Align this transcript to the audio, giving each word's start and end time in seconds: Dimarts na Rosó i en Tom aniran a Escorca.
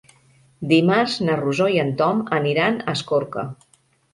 Dimarts 0.71 1.17
na 1.27 1.35
Rosó 1.41 1.67
i 1.75 1.79
en 1.83 1.93
Tom 2.01 2.25
aniran 2.41 2.81
a 2.87 2.99
Escorca. 2.99 3.49